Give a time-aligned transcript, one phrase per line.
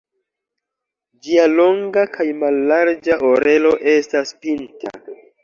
[1.27, 4.97] Ĝia longa kaj mallarĝa orelo estas pinta.